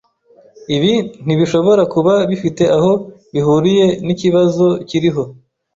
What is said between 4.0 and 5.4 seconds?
nikibazo kiriho.